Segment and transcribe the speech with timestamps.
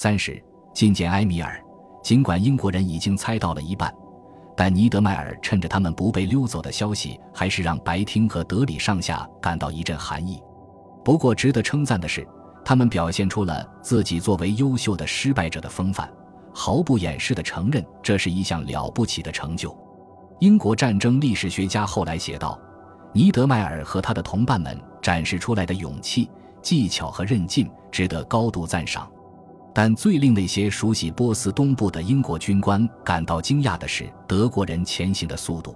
[0.00, 0.40] 三十，
[0.72, 1.60] 觐见埃米尔。
[2.04, 3.92] 尽管英国人已经猜到了一半，
[4.56, 10.40] 但尼德迈尔趁着他们不被溜走的消息，还是让白厅和德里上下感到一阵寒意。
[11.04, 12.24] 不过，值得称赞的是，
[12.64, 16.08] 他们表现出了自己作为优秀的失败者的风范，
[16.54, 19.76] 毫不掩饰地承认这是一项了不起的成就。
[20.38, 22.56] 英国战争历史学家后来写道
[23.12, 26.30] ：“尼德迈尔和他的同伴们展示出来的勇气、
[26.62, 29.10] 技巧和韧劲，值得高度赞赏。”
[29.80, 35.72] 但最令那些熟悉波斯东部的英国军官感到惊讶的是德国人前行的速度。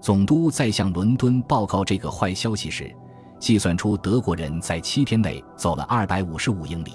[0.00, 2.94] 总督在向伦敦报告这个坏消息时，
[3.40, 6.92] 计算出德国人在七天内走了二百五十五英里，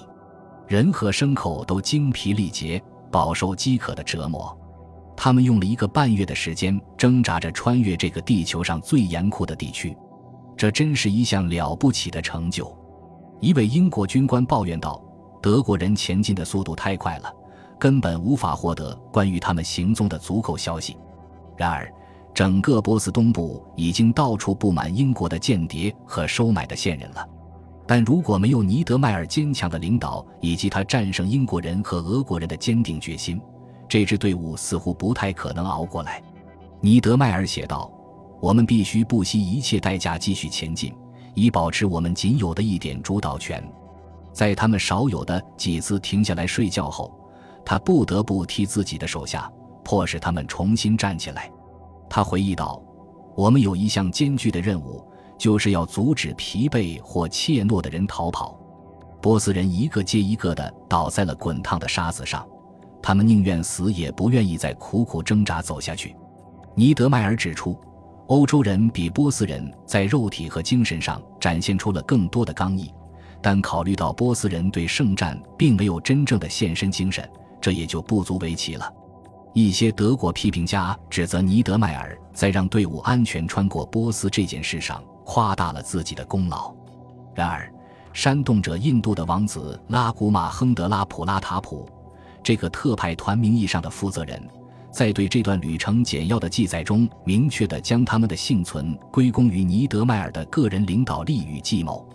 [0.69, 4.57] 人和牲口都精疲力竭，饱受饥渴的折磨。
[5.17, 9.93] 他们用了一个半月的时间挣扎着穿越这个地球上最严酷的地区，
[10.55, 12.73] 这真是一项了不起的成就。
[13.41, 15.03] 一位英国军官抱怨道。
[15.47, 17.33] 德国人前进的速度太快了，
[17.79, 20.97] 根本无法获得关于他们行踪的足够消息。
[21.55, 21.89] 然而，
[22.33, 27.25] 整个波斯东部已经到处布满英国的间谍和收买的线人了。
[27.87, 33.39] 但如果没有尼德迈尔坚强的领导以及他战胜英国人和俄国人的坚定决心，
[33.87, 36.21] 这支队伍似乎不太可能熬过来。
[36.81, 37.89] 尼德迈尔写道
[38.43, 40.93] ：“我们必须不惜一切代价继续前进，
[41.35, 43.65] 以保持我们仅有的一点主导权。”
[44.37, 47.11] 在他们少有的几次停下来睡觉后，
[47.65, 49.51] 他不得不替自己的手下，
[49.83, 51.51] 迫使他们重新站起来。
[52.07, 52.79] 他回忆道
[53.35, 55.03] ：“我们有一项艰巨的任务，
[55.39, 58.55] 就是要阻止疲惫或怯懦的人逃跑。”
[59.19, 62.47] 波斯人一个接一个地倒在了滚烫的沙子上，
[63.01, 66.15] 他们宁愿死也不愿意再苦苦挣扎走下去。
[66.75, 67.75] 尼德迈尔指出，
[68.27, 72.93] 欧洲人比波斯人在肉体和精神上展现出了更多的刚毅。
[73.41, 77.27] 但考虑到波斯人对圣战并没有真正的献身精神，
[77.61, 78.91] 这也就不足为奇了。
[79.53, 86.71] 一些德国批评家指责尼德迈尔在让队伍安全穿过波斯这件事上夸大了自己的功劳。
[87.33, 87.71] 然而，
[88.13, 91.87] 煽动者印度的王子拉古马亨德拉普拉塔普，
[92.43, 94.41] 这个特派团名义上的负责人，
[94.91, 102.07] 在对这段旅程简要的记载中，明确地将他们的幸存归功于尼德迈尔的个人领导力与计谋。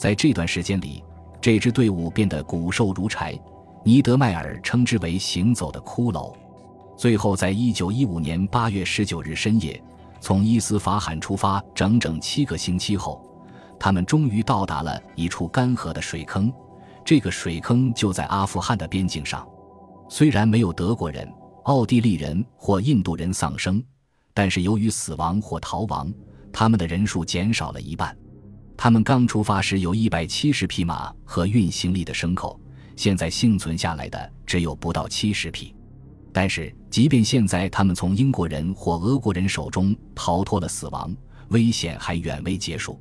[0.00, 1.04] 在这段时间里，
[1.42, 3.38] 这支队伍变得骨瘦如柴，
[3.84, 6.34] 尼德迈尔称之为“行走的骷髅”。
[6.96, 9.78] 最后，在一九一五年八月十九日深夜，
[10.18, 13.22] 从伊斯法罕出发，整整七个星期后，
[13.78, 16.50] 他们终于到达了一处干涸的水坑。
[17.04, 19.46] 这个水坑就在阿富汗的边境上。
[20.08, 21.30] 虽然没有德国人、
[21.64, 23.84] 奥地利人或印度人丧生，
[24.32, 26.10] 但是由于死亡或逃亡，
[26.50, 28.16] 他们的人数减少了一半。
[28.82, 32.58] 他们刚出发时有一百七十匹马和运行力的牲口，
[32.96, 35.74] 现在幸存下来的只有不到七十匹。
[36.32, 41.14] 但是，即便现在他们从英国人或俄国人手中逃脱了死亡，
[41.48, 42.98] 危险还远未结束。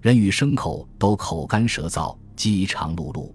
[0.00, 3.32] 人与牲口都口干舌燥、饥肠辘辘。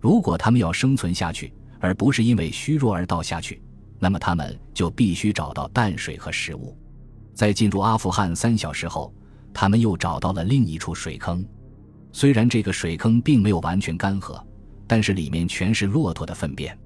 [0.00, 3.62] 如果他们要生存下去，而不是因为虚弱而倒下去，
[4.00, 6.76] 那么他们就必须找到淡水和食物。
[7.34, 9.14] 在进入阿富汗三小时后。
[9.52, 11.44] 他们又找到了另一处水坑，
[12.12, 14.42] 虽然这个水坑并没有完全干涸，
[14.86, 16.76] 但是里面全是骆驼的粪便。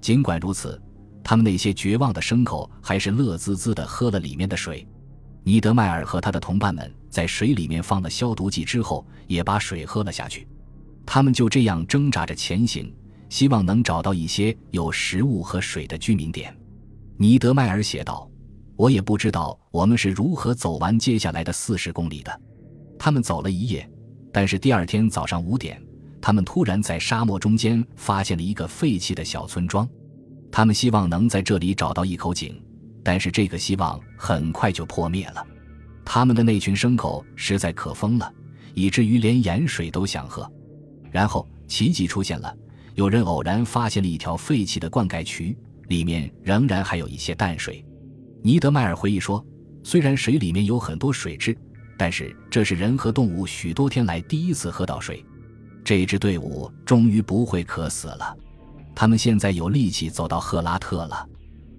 [0.00, 0.80] 尽管如此，
[1.22, 4.86] 他们那些绝望的牲口还是乐滋滋地喝了里面的水。
[5.44, 10.46] 尼德迈尔和他的同伴们在水里面放了消毒剂之后，也把水喝了下去。
[11.04, 12.94] 他们就这样挣扎着前行，
[13.28, 16.56] 希望能找到一些有食物和水的居民点。
[17.16, 18.28] 尼德迈尔写道。
[18.82, 22.40] 我也不知道我们是如何走完接下来的四十公里的。
[22.98, 23.88] 他们走了一夜，
[24.32, 25.80] 但是第二天早上五点，
[26.20, 29.88] 他们突然在沙漠中间发现了一个废弃的小村庄。
[30.50, 32.60] 他们希望能在这里找到一口井，
[33.04, 35.46] 但是这个希望很快就破灭了。
[36.04, 38.34] 他们的那群牲口实在渴疯了，
[38.74, 40.50] 以至于连盐水都想喝。
[41.08, 42.52] 然后奇迹出现了，
[42.96, 45.56] 有人偶然发现了一条废弃的灌溉渠，
[45.86, 47.84] 里面仍然还有一些淡水。
[48.44, 49.44] 尼德迈尔回忆说
[49.84, 51.56] ：“虽然水里面有很多水质，
[51.96, 55.24] 但是这是人和动物许多天来第一次喝到水。
[55.84, 58.36] 这支队伍终于不会渴死了。
[58.96, 61.24] 他们现在有力气走到赫拉特了。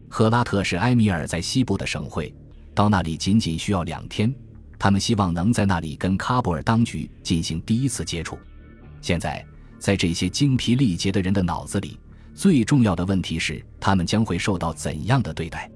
[0.10, 2.33] 赫拉特是埃米尔在西部的省会，
[2.74, 4.33] 到那里仅仅需要两天。
[4.80, 8.38] 他们希望能在那里跟喀布尔当局进行第一次接触。
[9.01, 9.45] 现在，
[9.80, 12.00] 在这些精疲力竭的人的脑子里，
[12.33, 15.69] 最重要的问题是他们将会受到怎样的对待。”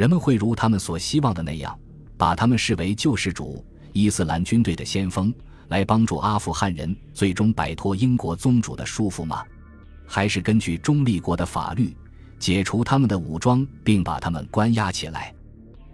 [0.00, 1.78] 人们会如他们所希望的那样，
[2.16, 3.62] 把他们视为救世主、
[3.92, 5.30] 伊斯兰军队的先锋，
[5.68, 9.44] 来帮助阿富汗人最终摆脱英国宗主的束缚吗？
[10.06, 11.94] 还是根据中立国的法律
[12.38, 15.34] 解除他们的武装，并把他们关押起来，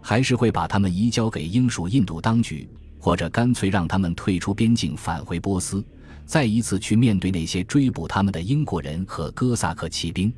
[0.01, 2.71] 还是会把他们移交给英属印度当局，
[3.01, 5.85] 或者干脆让他们退出边境，返回波斯，
[6.25, 10.33] 再一次去面对那些追捕他们的英国人和哥萨克骑兵？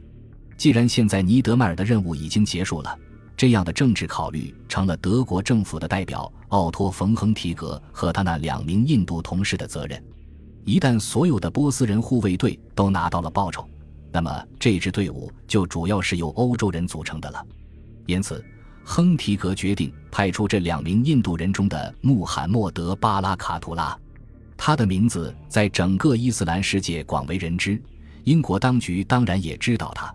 [0.56, 2.98] 既然现在尼德迈尔的任务已经结束了，
[3.38, 10.02] 这样的政治考虑成了德国政府的代表奥托·冯·亨提格和他那两名印度同事的责任。
[10.64, 13.64] 一旦所有的波斯人护卫队都拿到了报酬，
[14.10, 17.40] 那么这支队伍就主要是由欧洲人组成的了。
[18.06, 18.44] 因此，
[18.82, 23.96] 亨提格决定派出这两名印度人中的穆罕默德·巴拉卡图拉。
[24.56, 27.80] 他的名字在整个伊斯兰世界广为人知，
[28.24, 30.12] 英国当局当然也知道他。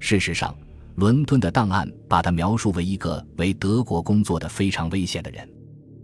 [0.00, 0.56] 事实上，
[0.96, 5.48] 伦敦的档案把他描述为一个为德国工作的非常危险的人。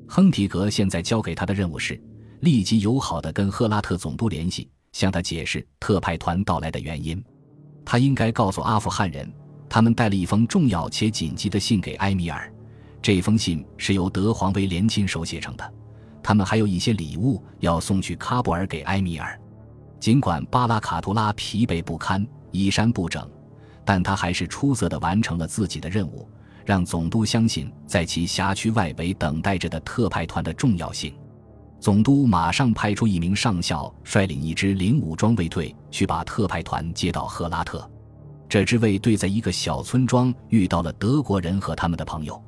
[0.09, 2.01] 亨提格现在交给他的任务是
[2.41, 7.23] 立即友好地跟赫拉特总督联系，向他解释特派团到来的原因。
[7.85, 9.33] 他应该告诉阿富汗人，
[9.69, 12.53] 他们带了一封重要且紧急的信给埃米尔。
[13.01, 15.73] 这封信是由德皇威廉亲手写成的。
[16.23, 19.41] 他们还有一些礼物要送去喀布尔给埃米尔。
[20.01, 23.29] 尽管巴拉卡图拉疲惫不堪、衣衫不整。
[23.85, 26.29] 但他还是出色地完成了自己的任务，
[26.65, 31.15] 让总督相信在其辖区外围等待着的特派团的重要性。
[31.81, 37.91] 总督马上派出一名上校，率领一支零武装卫队去把特派团接到赫拉特。
[38.49, 42.41] 这支卫队在一个小村庄遇到了德国人和他们的朋友，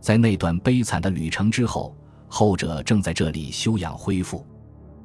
[0.00, 1.96] 在那段悲惨的旅程之后，
[2.28, 4.46] 后者正在这里休养恢复。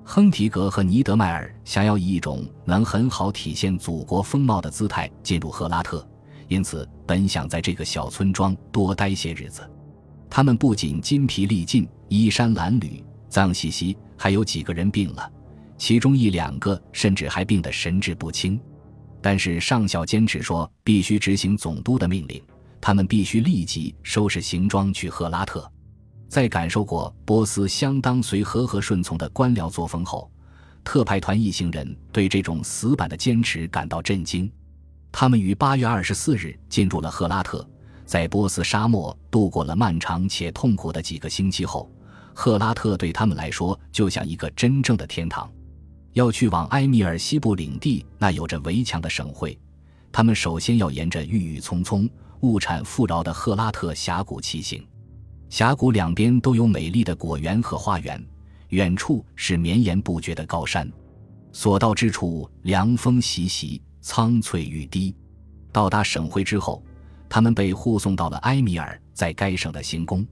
[0.05, 6.05] 亨提格和尼德迈尔想要以一种能很好体现祖国风貌的姿态进入赫拉特，
[6.47, 9.67] 因此本想在这个小村庄多待些日子。
[10.29, 15.31] 他们不仅筋疲力尽、衣衫褴褛、脏兮兮，还有几个人病了，
[15.77, 18.59] 其中一两个甚至还病得神志不清。
[19.21, 22.44] 但是上校坚持说必须执行总督的命令，
[22.81, 25.71] 他们必须立即收拾行装去赫拉特。
[26.33, 30.31] 在感受过波斯相当随和和顺从的官僚作风后，
[30.83, 34.51] 特派团一行人对这种死板的坚持感到震惊。
[35.12, 37.63] 他们于八月二十四日进入了赫拉特，
[38.03, 41.88] 在波斯沙漠度过了漫长且痛苦的几个星期后，
[42.33, 45.47] 赫拉特对他们来说就像一个真正的天堂。
[46.13, 49.56] 要去往埃米尔西部领地那有着围墙的省会，
[50.12, 52.09] 他们首先要沿着郁郁葱葱、
[52.39, 54.83] 物产富饶的赫拉特峡谷骑行。
[55.53, 58.19] 峡谷两边都有美丽的果园和花园，
[58.69, 60.91] 远处是绵延不绝的高山，
[61.51, 65.15] 所到之处凉风习习，苍翠欲滴。
[65.71, 66.83] 到达省会之后，
[67.29, 70.25] 他们被护送到了埃米尔在该省的行宫。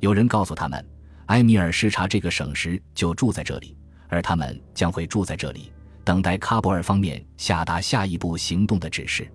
[0.00, 0.82] 有人告诉他们，
[1.26, 3.76] 埃米尔视察这个省时就住在这里，
[4.08, 5.70] 而他们将会住在这里，
[6.04, 9.30] 等待喀布尔方面下达下一步行动的指示。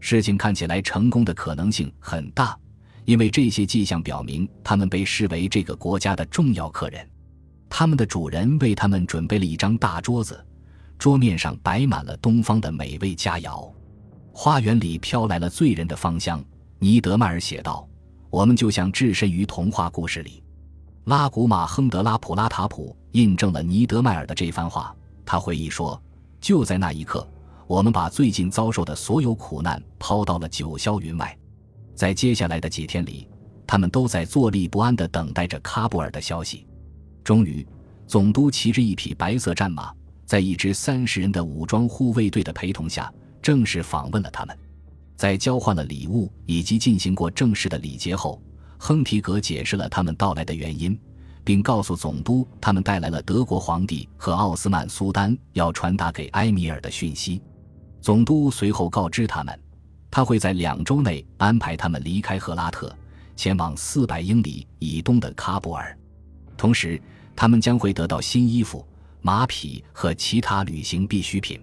[0.00, 2.58] 事情看起来成功的可能性很大。
[3.04, 7.08] 因为这些迹象表明，他们被视为这个国家的重要客人。
[7.68, 10.42] 他们的主人为他们准备了一张大桌子，
[10.98, 13.70] 桌面上摆满了东方的美味佳肴。
[14.32, 16.42] 花园里飘来了醉人的芳香。
[16.78, 17.88] 尼德迈尔写道
[18.30, 20.42] ：“我们就像置身于童话故事里。”
[21.04, 24.94] 拉古马亨德拉普拉塔普印证了尼德迈尔的这番话。
[25.24, 26.00] 他回忆说
[26.40, 27.26] ：“就在那一刻，
[27.66, 31.36] 我们把最近遭受的所有苦难抛到了九霄云外。”
[31.94, 33.28] 在接下来的几天里，
[33.66, 36.66] 他们都在坐立不安地等待着喀布尔的消息。
[37.22, 37.66] 终于，
[38.06, 39.92] 总督骑着一匹白色战马，
[40.26, 44.58] 在一支三十人的武装护卫队的陪同下，正式访问了他们。
[45.16, 48.42] 在交换了礼物以及进行过正式的礼节后，
[48.76, 50.98] 亨提格解释了他们到来的原因，
[51.44, 57.40] 并告诉总督他们带来了德国皇帝和奥斯曼苏丹要传达给埃米尔的讯息。
[58.00, 59.58] 总督随后告知他们。
[60.14, 62.96] 他会在两周内安排他们离开赫拉特，
[63.34, 65.98] 前往四百英里以东的喀布尔。
[66.56, 67.02] 同时，
[67.34, 68.86] 他们将会得到新衣服、
[69.22, 71.60] 马匹和其他旅行必需品。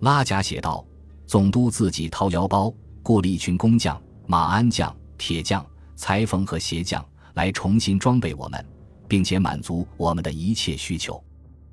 [0.00, 0.84] 拉贾写道
[1.28, 2.74] ：“总督自己掏腰包，
[3.04, 5.64] 雇了一群工匠、马鞍匠、铁匠、
[5.94, 8.66] 裁缝和鞋匠来重新装备我们，
[9.06, 11.22] 并且满足我们的一切需求。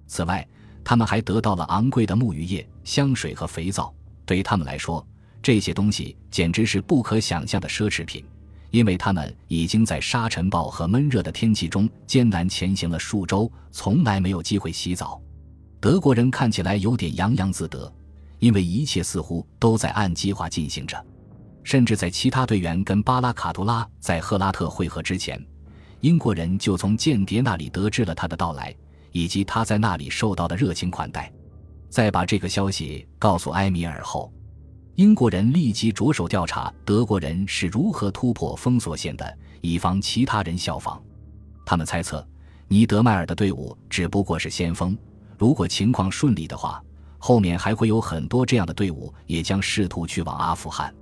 [0.06, 0.48] 此外，
[0.84, 3.92] 他们还得到了昂贵的沐浴液、香水和肥皂。
[4.28, 5.04] 对于他们来说，
[5.44, 8.24] 这些东西简直是不可想象的奢侈品，
[8.72, 15.22] 因为他们已经在沙尘暴和闷热的天气中艰难前行了数周，从来没有机会洗澡。
[15.82, 17.94] 德国人看起来有点洋洋自得，
[18.40, 21.06] 因为一切似乎都在按计划进行着。
[21.62, 25.38] 甚至在其他队员跟巴拉卡图拉在赫拉特会合之前，
[26.00, 28.74] 英国人就从间谍那里得知了他的到来，
[29.12, 31.30] 以及他在那里受到的热情款待。
[31.90, 34.32] 在把这个消息告诉埃米尔后，
[34.96, 41.02] 英国人立即着手调查德国人是如何突破封锁线的，以防其他人效仿。
[41.66, 42.26] 他们猜测，
[42.68, 44.96] 尼德迈尔的队伍只不过是先锋。
[45.36, 46.80] 如果情况顺利的话，
[47.18, 50.94] 后面还会有很多这样的队伍，也将试图去往阿富汗。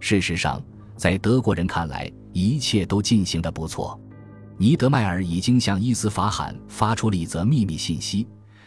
[0.00, 0.60] 事实上，
[0.96, 4.00] 在德国人看来，一切都进行得不错。
[4.56, 8.26] 尼德迈尔已经向伊斯法罕发出了一则秘密信息，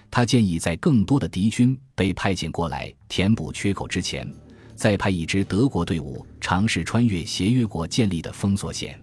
[0.09, 4.25] 他建议在更多的敌军被派遣过来填补缺口之前，
[4.81, 8.99] 再派一支德国队伍尝试穿越协约国建立的封锁线。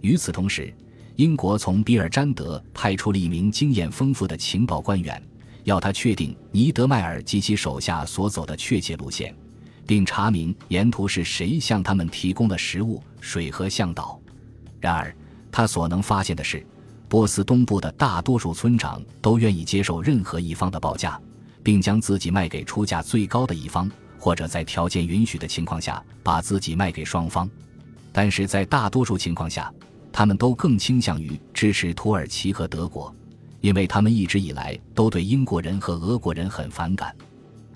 [0.00, 0.72] 与此同时，
[1.16, 5.22] 英国从比尔詹德派出了一名经验丰富的情报官员。
[5.64, 9.36] 要他确定尼德迈尔及其手下所走的确切路线，
[9.86, 14.18] 并查明沿途是谁向他们提供了食物、水和向导。
[14.80, 15.14] 然而，
[15.52, 16.66] 他所能发现的是，
[17.10, 21.20] 波斯东部的大多数村长都愿意接受任何一方的报价，
[21.62, 23.86] 并将自己卖给出价最高的一方，
[24.20, 27.50] 或者在条件允许的情况下把自己卖给双方。
[28.12, 29.72] 但是在大多数情况下，
[30.12, 33.12] 他们都更倾向于支持土耳其和德国。
[33.60, 37.14] 因为他们一直以来都对英国人和俄国人很反感，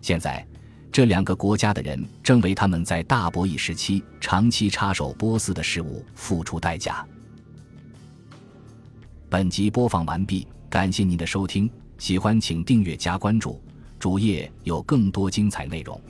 [0.01, 0.43] 现在
[0.91, 7.07] 这两个国家的人正为他们在大博弈时期长期插手波斯的事务付出代价。
[9.29, 13.61] 本集播放完毕，感谢您的收听，喜欢请订阅加关注，
[13.99, 16.01] 主页有更多精彩内容。